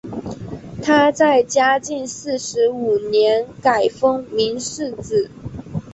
[0.83, 5.29] 他在嘉靖四十五年改封岷世子。